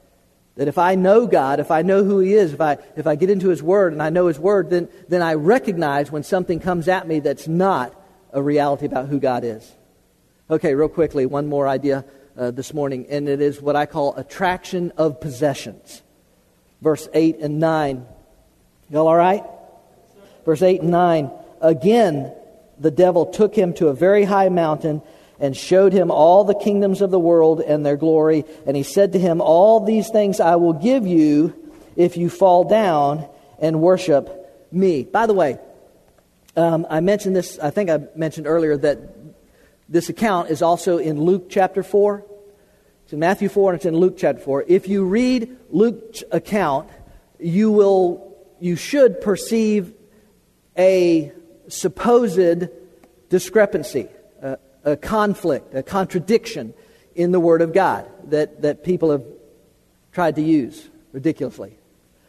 [0.56, 3.14] that if I know God, if I know who He is, if I, if I
[3.14, 6.58] get into His Word and I know His Word, then, then I recognize when something
[6.58, 7.94] comes at me that's not
[8.32, 9.72] a reality about who God is.
[10.50, 12.04] Okay, real quickly, one more idea
[12.36, 16.02] uh, this morning, and it is what I call attraction of possessions
[16.80, 18.06] verse 8 and 9.
[18.90, 19.44] Y'all all right?
[20.44, 21.30] Verse 8 and 9.
[21.60, 22.32] Again,
[22.78, 25.02] the devil took him to a very high mountain
[25.40, 28.44] and showed him all the kingdoms of the world and their glory.
[28.66, 31.54] And he said to him, All these things I will give you
[31.96, 35.04] if you fall down and worship me.
[35.04, 35.58] By the way,
[36.56, 38.98] um, I mentioned this, I think I mentioned earlier that
[39.88, 42.24] this account is also in Luke chapter 4.
[43.08, 44.66] It's in Matthew 4 and it's in Luke chapter 4.
[44.68, 46.90] If you read Luke's account,
[47.38, 49.94] you will, you should perceive
[50.76, 51.32] a
[51.68, 52.68] supposed
[53.30, 54.08] discrepancy,
[54.42, 56.74] a, a conflict, a contradiction
[57.14, 59.24] in the Word of God that, that people have
[60.12, 61.78] tried to use ridiculously.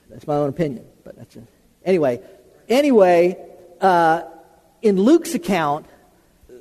[0.09, 1.37] That's my own opinion, but that's.
[1.83, 2.21] Anyway,
[2.69, 3.35] anyway,
[3.81, 4.21] uh,
[4.81, 5.87] in Luke's account,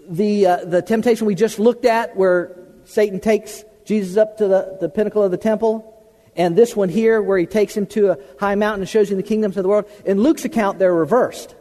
[0.09, 4.77] the, uh, the temptation we just looked at, where Satan takes Jesus up to the,
[4.83, 5.95] the pinnacle of the temple,
[6.37, 9.17] and this one here, where he takes him to a high mountain and shows him
[9.17, 11.55] the kingdoms of the world, in Luke's account, they're reversed.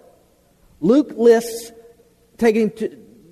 [0.82, 1.72] Luke lists
[2.38, 2.90] taking to,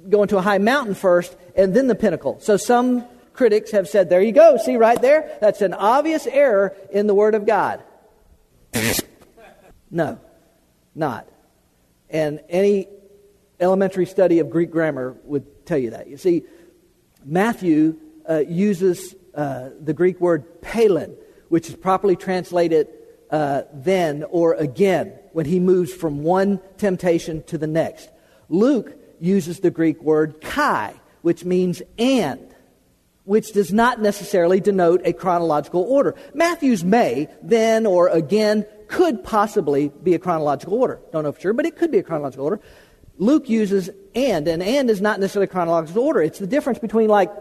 [0.08, 2.40] going to a high mountain first, and then the pinnacle.
[2.40, 5.38] So some critics have said, there you go, see right there?
[5.42, 7.84] That's an obvious error in the Word of God.
[9.92, 10.22] no,
[10.96, 11.28] not.
[12.10, 12.88] And any
[13.60, 16.08] elementary study of Greek grammar would tell you that.
[16.08, 16.44] You see,
[17.26, 18.00] Matthew
[18.30, 21.16] uh, uses uh, the Greek word palin,
[21.50, 22.88] which is properly translated
[23.32, 28.10] uh, then or again when he moves from one temptation to the next.
[28.50, 32.56] Luke uses the Greek word kai, which means and,
[33.24, 36.16] which does not necessarily denote a chronological order.
[36.34, 41.00] Matthew's may, then or again, could possibly be a chronological order.
[41.12, 42.62] Don't know for sure, but it could be a chronological order.
[43.18, 46.22] Luke uses and, and and is not necessarily chronological order.
[46.22, 47.32] It's the difference between like,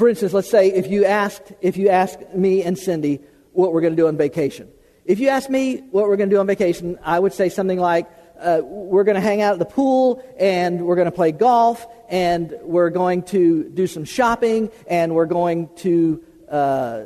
[0.00, 3.20] for instance, let's say if you asked if you asked me and Cindy
[3.52, 4.70] what we're going to do on vacation.
[5.04, 7.78] If you ask me what we're going to do on vacation, I would say something
[7.78, 8.08] like,
[8.40, 11.86] uh, we're going to hang out at the pool and we're going to play golf
[12.08, 17.02] and we're going to do some shopping and we're going to uh,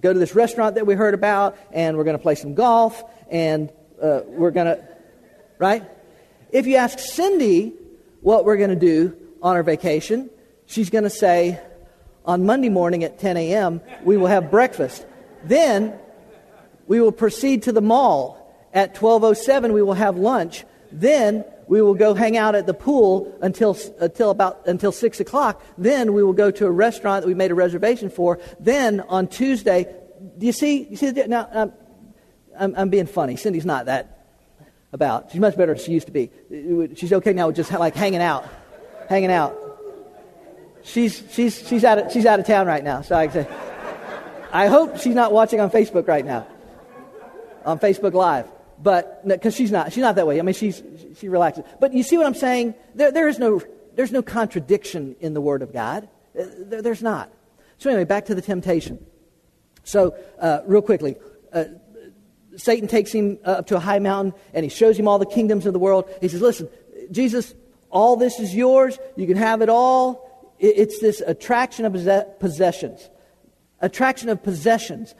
[0.00, 3.02] go to this restaurant that we heard about and we're going to play some golf
[3.28, 4.88] and uh, we're going to,
[5.58, 5.82] right?
[6.52, 7.72] If you ask Cindy
[8.20, 10.30] what we're going to do on our vacation,
[10.66, 11.60] she's going to say,
[12.24, 15.06] on Monday morning at 10 a.m., we will have breakfast.
[15.44, 15.98] Then
[16.86, 18.36] we will proceed to the mall.
[18.74, 20.64] At 12:07 we will have lunch.
[20.92, 25.62] Then we will go hang out at the pool until until about until six o'clock.
[25.76, 28.40] Then we will go to a restaurant that we made a reservation for.
[28.58, 29.86] Then on Tuesday,
[30.38, 30.84] do you see?
[30.84, 31.72] You see now I'm,
[32.58, 33.36] I'm, I'm being funny.
[33.36, 34.26] Cindy's not that
[34.92, 35.30] about.
[35.30, 36.30] She's much better than she used to be.
[36.94, 38.48] She's okay now with just like hanging out,
[39.08, 39.67] hanging out.
[40.88, 43.02] She's she's she's out of, she's out of town right now.
[43.02, 43.46] So I say,
[44.50, 46.46] I hope she's not watching on Facebook right now,
[47.66, 48.46] on Facebook Live.
[48.82, 50.38] But because she's not she's not that way.
[50.38, 50.82] I mean she's
[51.18, 51.64] she relaxes.
[51.78, 52.74] But you see what i'm saying?
[52.94, 53.60] There, there is no
[53.96, 56.08] there's no contradiction in the word of god.
[56.38, 57.30] Uh, there, there's not.
[57.76, 59.04] So anyway back to the temptation.
[59.84, 61.16] So uh, real quickly
[61.52, 61.64] uh,
[62.56, 65.66] satan takes him up to a high mountain and he shows him all the kingdoms
[65.66, 66.08] of the world.
[66.20, 66.68] He says listen
[67.10, 67.52] jesus
[67.90, 68.98] all this is yours.
[69.16, 70.27] You can have it all
[70.58, 71.92] it's this attraction of
[72.38, 73.08] possessions
[73.80, 75.14] attraction of possessions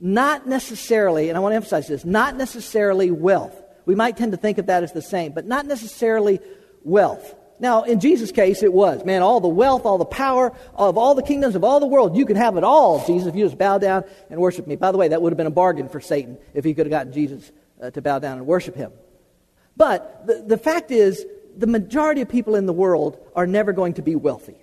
[0.00, 3.54] not necessarily, and I want to emphasize this, not necessarily wealth.
[3.84, 6.40] We might tend to think of that as the same, but not necessarily
[6.84, 7.34] wealth.
[7.58, 9.04] Now, in Jesus' case, it was.
[9.04, 12.16] Man, all the wealth, all the power of all the kingdoms of all the world,
[12.16, 14.76] you can have it all, Jesus, if you just bow down and worship me.
[14.76, 16.90] By the way, that would have been a bargain for Satan if he could have
[16.90, 17.52] gotten Jesus
[17.82, 18.92] uh, to bow down and worship him.
[19.76, 23.94] But the, the fact is, the majority of people in the world are never going
[23.94, 24.56] to be wealthy.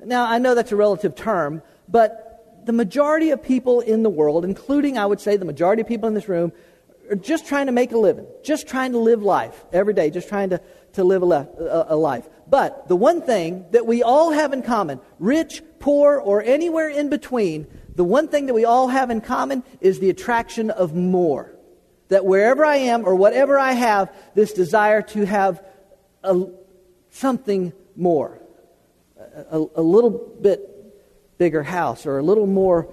[0.00, 4.44] Now, I know that's a relative term, but the majority of people in the world,
[4.44, 6.52] including, I would say, the majority of people in this room,
[7.10, 10.28] are just trying to make a living, just trying to live life every day, just
[10.28, 10.60] trying to,
[10.94, 12.28] to live a, a, a life.
[12.48, 17.08] But the one thing that we all have in common, rich, poor, or anywhere in
[17.08, 21.54] between, the one thing that we all have in common is the attraction of more.
[22.08, 25.64] That wherever I am or whatever I have, this desire to have
[26.22, 26.46] a,
[27.10, 28.40] something more,
[29.18, 32.84] a, a, little bit bigger house or a little more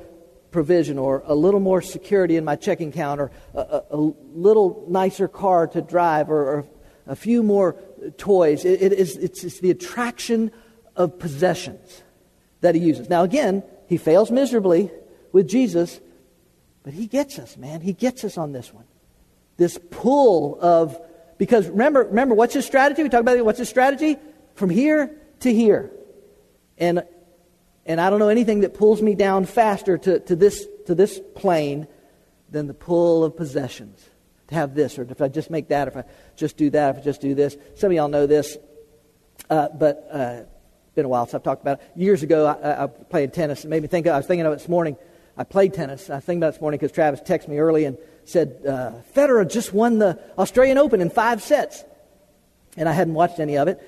[0.51, 4.85] provision or a little more security in my checking account or a, a, a little
[4.87, 6.65] nicer car to drive or, or
[7.07, 7.75] a few more
[8.17, 8.63] toys.
[8.65, 10.51] It, it is, it's, it's the attraction
[10.95, 12.03] of possessions
[12.61, 13.09] that he uses.
[13.09, 14.91] Now, again, he fails miserably
[15.31, 15.99] with Jesus,
[16.83, 17.81] but he gets us, man.
[17.81, 18.85] He gets us on this one.
[19.57, 20.99] This pull of,
[21.37, 23.03] because remember, remember, what's his strategy?
[23.03, 23.45] We talked about it.
[23.45, 24.17] What's his strategy?
[24.55, 25.91] From here to here.
[26.77, 27.03] And
[27.85, 31.19] and I don't know anything that pulls me down faster to, to, this, to this
[31.35, 31.87] plane
[32.49, 34.09] than the pull of possessions.
[34.47, 36.03] To have this, or if I just make that, if I
[36.35, 37.55] just do that, if I just do this.
[37.75, 38.57] Some of y'all know this,
[39.49, 40.41] uh, but uh,
[40.95, 41.91] been a while since I've talked about it.
[41.95, 43.63] Years ago, I, I played tennis.
[43.63, 44.05] It made me think.
[44.05, 44.97] I was thinking of it this morning.
[45.37, 46.09] I played tennis.
[46.09, 49.73] I think about this morning because Travis texted me early and said, uh, Federer just
[49.73, 51.83] won the Australian Open in five sets.
[52.77, 53.79] And I hadn't watched any of it,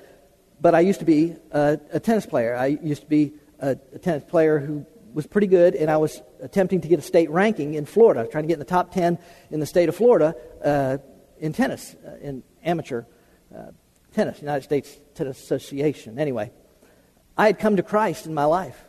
[0.60, 2.56] but I used to be a, a tennis player.
[2.56, 6.20] I used to be a, a, tennis player who was pretty good, and I was
[6.40, 9.18] attempting to get a state ranking in Florida, trying to get in the top 10
[9.50, 10.98] in the state of Florida uh,
[11.38, 13.04] in tennis, uh, in amateur
[13.54, 13.70] uh,
[14.12, 16.18] tennis, United States Tennis Association.
[16.18, 16.52] Anyway,
[17.36, 18.82] I had come to Christ in my life.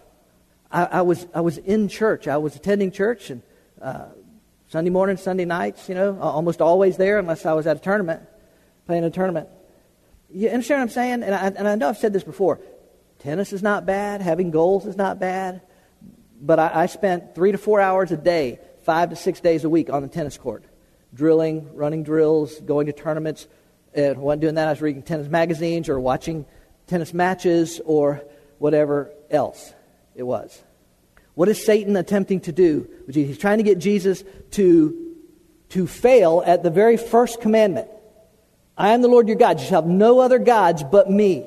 [0.72, 2.28] I, I was, I was in church.
[2.28, 3.42] I was attending church, and
[3.82, 4.08] uh,
[4.70, 8.22] Sunday morning, Sunday nights, you know, almost always there unless I was at a tournament,
[8.86, 9.48] playing a tournament.
[10.30, 11.24] You understand what I'm saying?
[11.24, 12.60] And I, and I know I've said this before.
[13.20, 14.22] Tennis is not bad.
[14.22, 15.62] Having goals is not bad.
[16.42, 19.70] But I, I spent three to four hours a day, five to six days a
[19.70, 20.66] week on the tennis court,
[21.14, 23.48] drilling, running drills, going to tournaments.
[23.94, 26.46] And when doing that, I was reading tennis magazines or watching
[26.88, 28.22] tennis matches or
[28.60, 29.74] whatever else
[30.14, 30.62] it was.
[31.38, 32.90] What is Satan attempting to do?
[33.14, 34.24] He's trying to get Jesus
[34.54, 35.14] to,
[35.70, 37.88] to fail at the very first commandment.
[38.76, 39.60] I am the Lord your God.
[39.60, 41.46] You shall have no other gods but me.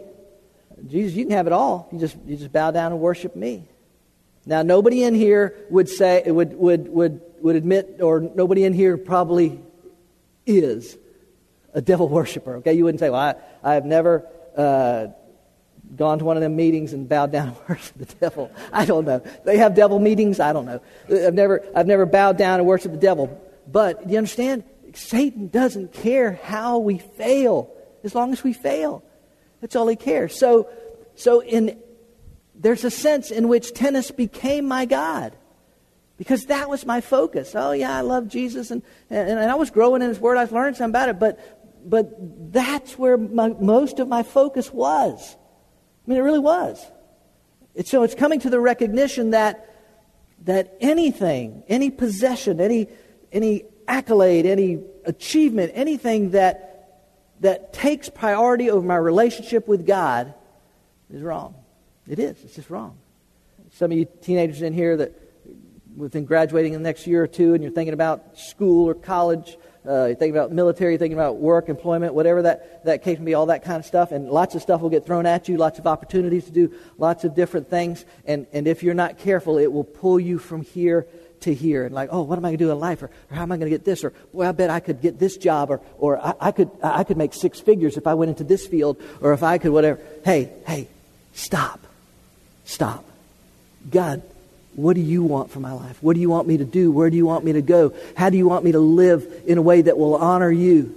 [0.86, 1.88] Jesus, you can have it all.
[1.90, 3.66] You just, you just bow down and worship me.
[4.46, 8.96] Now, nobody in here would say, would, would, would, would admit, or nobody in here
[8.96, 9.58] probably
[10.46, 10.96] is
[11.74, 12.58] a devil worshiper.
[12.58, 14.24] Okay, you wouldn't say, well, I, I've never
[14.56, 15.08] uh,
[15.96, 18.50] gone to one of them meetings and bowed down and worshiped the devil.
[18.72, 19.22] I don't know.
[19.44, 20.40] They have devil meetings.
[20.40, 20.80] I don't know.
[21.08, 23.40] I've never, I've never bowed down and worshiped the devil.
[23.66, 24.64] But you understand?
[24.94, 27.70] Satan doesn't care how we fail,
[28.02, 29.04] as long as we fail.
[29.60, 30.38] That's all he cares.
[30.38, 30.68] So,
[31.14, 31.78] so in,
[32.54, 35.36] there's a sense in which tennis became my God.
[36.16, 37.54] Because that was my focus.
[37.54, 40.36] Oh, yeah, I love Jesus, and, and, and I was growing in His Word.
[40.36, 44.70] I was learning something about it, but, but that's where my, most of my focus
[44.70, 45.36] was.
[46.10, 46.84] I mean, it really was.
[47.84, 49.72] So it's coming to the recognition that,
[50.44, 52.88] that anything, any possession, any,
[53.30, 57.04] any accolade, any achievement, anything that,
[57.42, 60.34] that takes priority over my relationship with God
[61.14, 61.54] is wrong.
[62.08, 62.42] It is.
[62.42, 62.98] It's just wrong.
[63.74, 65.14] Some of you teenagers in here that
[65.96, 69.56] within graduating in the next year or two and you're thinking about school or college
[69.86, 73.26] uh, you're thinking about military, you're thinking about work, employment, whatever that, that case may
[73.26, 74.12] be, all that kind of stuff.
[74.12, 77.24] And lots of stuff will get thrown at you, lots of opportunities to do lots
[77.24, 78.04] of different things.
[78.26, 81.06] And, and if you're not careful, it will pull you from here
[81.40, 81.86] to here.
[81.86, 83.02] And like, oh, what am I going to do in life?
[83.02, 84.04] Or, or how am I going to get this?
[84.04, 85.70] Or, boy, I bet I could get this job.
[85.70, 88.66] Or, or I, I, could, I could make six figures if I went into this
[88.66, 89.00] field.
[89.22, 89.98] Or if I could whatever.
[90.24, 90.88] Hey, hey,
[91.32, 91.80] stop.
[92.66, 93.04] Stop.
[93.90, 94.22] God
[94.74, 96.02] what do you want for my life?
[96.02, 96.90] What do you want me to do?
[96.90, 97.92] Where do you want me to go?
[98.16, 100.94] How do you want me to live in a way that will honor you?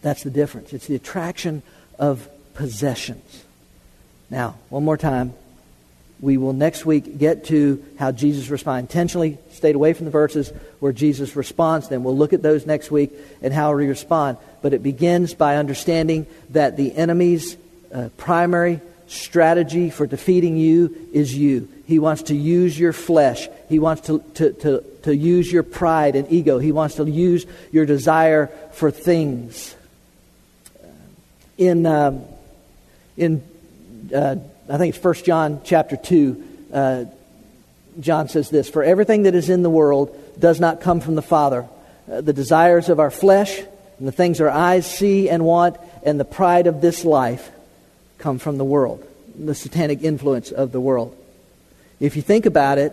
[0.00, 0.72] That's the difference.
[0.72, 1.62] It's the attraction
[1.98, 3.44] of possessions.
[4.30, 5.34] Now, one more time.
[6.20, 8.88] We will next week get to how Jesus responds.
[8.88, 11.88] Intentionally stayed away from the verses where Jesus responds.
[11.88, 13.12] Then we'll look at those next week
[13.42, 14.38] and how we respond.
[14.62, 17.56] But it begins by understanding that the enemy's
[17.92, 21.68] uh, primary strategy for defeating you is you.
[21.92, 23.50] He wants to use your flesh.
[23.68, 26.58] He wants to, to, to, to use your pride and ego.
[26.58, 29.76] He wants to use your desire for things.
[31.58, 32.24] In, um,
[33.18, 33.42] in
[34.10, 34.36] uh,
[34.70, 37.04] I think it's 1 John chapter 2, uh,
[38.00, 41.20] John says this For everything that is in the world does not come from the
[41.20, 41.68] Father.
[42.10, 43.58] Uh, the desires of our flesh
[43.98, 47.50] and the things our eyes see and want and the pride of this life
[48.16, 49.06] come from the world,
[49.38, 51.18] the satanic influence of the world.
[52.02, 52.92] If you think about it,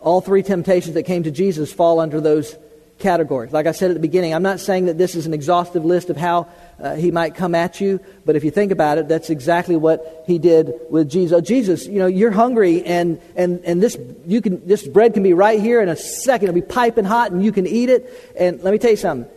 [0.00, 2.56] all three temptations that came to Jesus fall under those
[2.98, 3.52] categories.
[3.52, 6.10] Like I said at the beginning, I'm not saying that this is an exhaustive list
[6.10, 6.48] of how
[6.82, 10.24] uh, he might come at you, but if you think about it, that's exactly what
[10.26, 11.32] he did with Jesus.
[11.32, 13.96] Oh, Jesus, you know, you're hungry, and, and, and this,
[14.26, 16.48] you can, this bread can be right here in a second.
[16.48, 18.34] It'll be piping hot, and you can eat it.
[18.36, 19.30] And let me tell you something.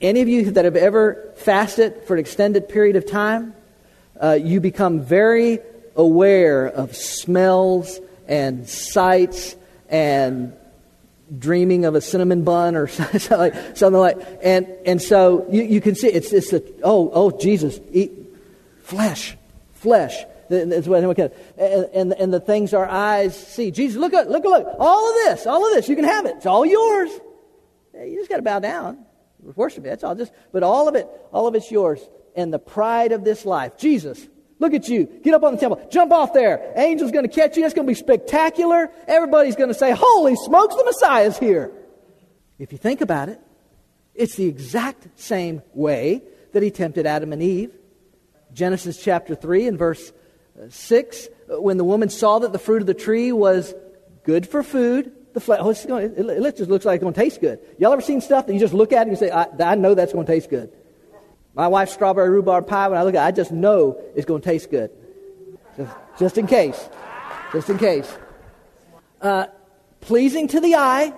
[0.00, 3.54] Any of you that have ever fasted for an extended period of time,
[4.22, 5.58] uh, you become very
[5.96, 9.56] aware of smells and sights
[9.88, 10.54] and
[11.38, 15.80] dreaming of a cinnamon bun or something like, something like and and so you, you
[15.80, 18.12] can see it's it's a, oh oh Jesus eat
[18.82, 19.36] flesh
[19.72, 20.24] flesh.
[20.48, 21.32] That's what and,
[21.94, 23.70] and, and the things our eyes see.
[23.70, 24.66] Jesus look at look look.
[24.78, 25.88] All of this all of this.
[25.88, 26.36] You can have it.
[26.36, 27.10] It's all yours.
[27.94, 28.98] You just got to bow down.
[29.40, 30.14] Worship me that's all.
[30.14, 32.00] Just but all of it all of it's yours.
[32.36, 33.78] And the pride of this life.
[33.78, 34.26] Jesus
[34.62, 35.06] Look at you.
[35.24, 35.84] Get up on the temple.
[35.90, 36.72] Jump off there.
[36.78, 37.64] Angel's going to catch you.
[37.64, 38.92] It's going to be spectacular.
[39.08, 41.72] Everybody's going to say, Holy smokes, the Messiah's here.
[42.60, 43.40] If you think about it,
[44.14, 47.72] it's the exact same way that he tempted Adam and Eve.
[48.52, 50.12] Genesis chapter 3 and verse
[50.56, 53.74] uh, 6 uh, when the woman saw that the fruit of the tree was
[54.22, 55.10] good for food.
[55.32, 57.58] The flesh, oh, it, just looks like it's going to taste good.
[57.80, 59.94] Y'all ever seen stuff that you just look at and you say, I, I know
[59.94, 60.70] that's going to taste good?
[61.54, 64.40] My wife's strawberry rhubarb pie, when I look at it, I just know it's going
[64.40, 64.90] to taste good.
[65.76, 66.88] Just, just in case.
[67.52, 68.10] Just in case.
[69.20, 69.46] Uh,
[70.00, 71.12] pleasing to the eye.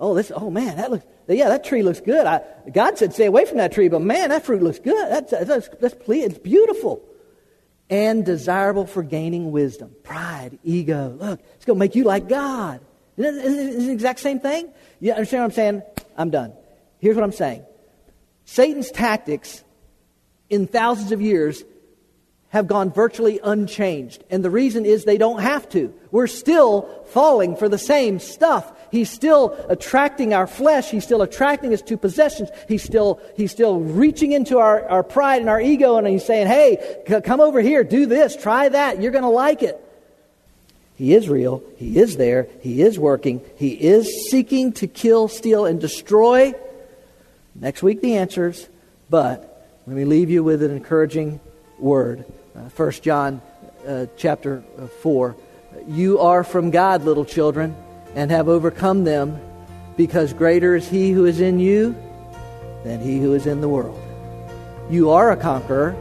[0.00, 2.26] Oh, this, oh man, that looks, yeah, that tree looks good.
[2.26, 5.10] I, God said stay away from that tree, but man, that fruit looks good.
[5.10, 7.02] That's, that's, that's, it's beautiful
[7.88, 9.94] and desirable for gaining wisdom.
[10.02, 11.16] Pride, ego.
[11.18, 12.80] Look, it's going to make you like God.
[13.16, 14.70] Isn't it the exact same thing?
[15.00, 15.82] You understand what I'm saying?
[16.16, 16.52] I'm done.
[16.98, 17.64] Here's what I'm saying
[18.46, 19.62] Satan's tactics
[20.48, 21.62] in thousands of years
[22.50, 24.24] have gone virtually unchanged.
[24.30, 25.92] And the reason is they don't have to.
[26.10, 28.72] We're still falling for the same stuff.
[28.90, 30.90] He's still attracting our flesh.
[30.90, 32.48] He's still attracting us to possessions.
[32.68, 36.46] He's still, he's still reaching into our, our pride and our ego and he's saying,
[36.46, 39.02] hey, c- come over here, do this, try that.
[39.02, 39.82] You're going to like it.
[40.94, 41.62] He is real.
[41.76, 42.46] He is there.
[42.62, 43.42] He is working.
[43.56, 46.54] He is seeking to kill, steal, and destroy.
[47.58, 48.68] Next week, the answers.
[49.08, 51.40] But let me leave you with an encouraging
[51.78, 52.24] word.
[52.54, 53.40] Uh, 1 John
[53.86, 55.36] uh, chapter uh, 4.
[55.86, 57.76] You are from God, little children
[58.16, 59.38] and have overcome them,
[59.96, 61.94] because greater is he who is in you
[62.82, 64.00] than he who is in the world.
[64.90, 65.94] You are a conqueror.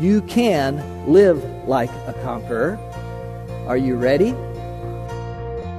[0.00, 2.78] You can live like a conqueror.
[3.66, 4.34] Are you ready?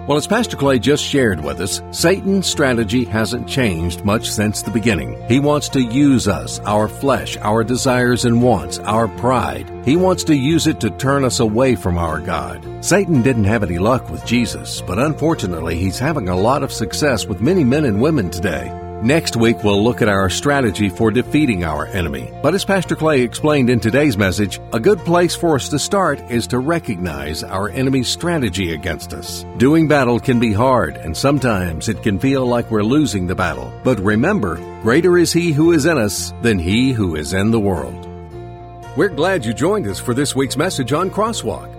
[0.10, 4.72] Well, as Pastor Clay just shared with us, Satan's strategy hasn't changed much since the
[4.72, 5.24] beginning.
[5.28, 9.70] He wants to use us, our flesh, our desires and wants, our pride.
[9.86, 12.66] He wants to use it to turn us away from our God.
[12.84, 17.28] Satan didn't have any luck with Jesus, but unfortunately, he's having a lot of success
[17.28, 18.79] with many men and women today.
[19.02, 22.34] Next week, we'll look at our strategy for defeating our enemy.
[22.44, 26.20] But as Pastor Clay explained in today's message, a good place for us to start
[26.30, 29.46] is to recognize our enemy's strategy against us.
[29.56, 33.72] Doing battle can be hard, and sometimes it can feel like we're losing the battle.
[33.86, 37.60] But remember, greater is he who is in us than he who is in the
[37.60, 38.06] world.
[38.98, 41.79] We're glad you joined us for this week's message on Crosswalk.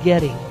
[0.03, 0.50] getting?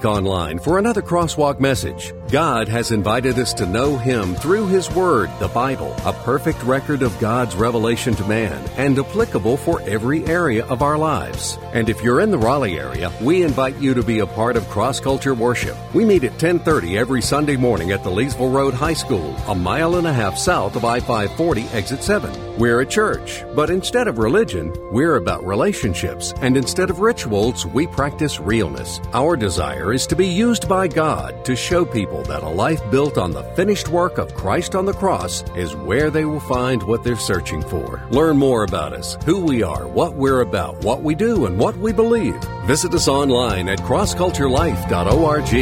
[0.00, 2.12] online for another Crosswalk message.
[2.32, 7.02] God has invited us to know Him through His Word, the Bible, a perfect record
[7.02, 11.58] of God's revelation to man and applicable for every area of our lives.
[11.74, 14.66] And if you're in the Raleigh area, we invite you to be a part of
[14.70, 15.76] Cross Culture Worship.
[15.92, 19.96] We meet at 1030 every Sunday morning at the Leesville Road High School, a mile
[19.96, 22.56] and a half south of I-540 exit 7.
[22.58, 27.86] We're a church, but instead of religion, we're about relationships, and instead of rituals, we
[27.86, 29.00] practice realness.
[29.12, 33.18] Our desire is to be used by God to show people that a life built
[33.18, 37.04] on the finished work of Christ on the cross is where they will find what
[37.04, 38.02] they're searching for.
[38.10, 41.76] Learn more about us, who we are, what we're about, what we do, and what
[41.76, 42.42] we believe.
[42.64, 45.54] Visit us online at crossculturelife.org.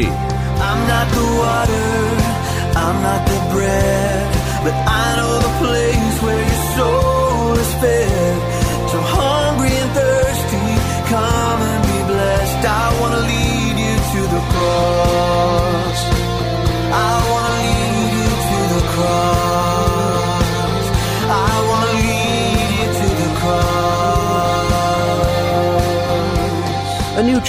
[0.62, 1.86] I'm not the water,
[2.78, 4.34] I'm not the bread,
[4.64, 5.29] but I know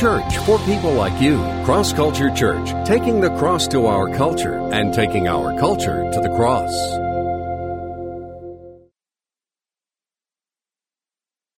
[0.02, 1.38] church for people like you.
[1.64, 6.30] Cross Culture Church, taking the cross to our culture and taking our culture to the
[6.30, 6.74] cross.